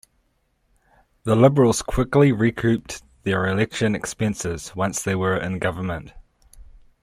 The 1.25 1.35
Liberals 1.35 1.83
quickly 1.83 2.31
recouped 2.31 3.03
their 3.21 3.45
election 3.45 3.93
expenses 3.93 4.75
once 4.75 5.03
they 5.03 5.13
were 5.13 5.37
in 5.37 5.59
government. 5.59 6.11